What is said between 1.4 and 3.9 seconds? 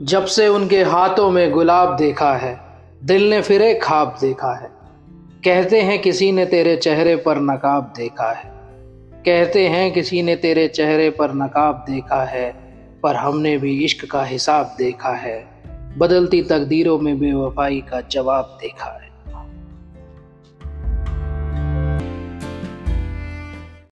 गुलाब देखा है, दिल ने फिर एक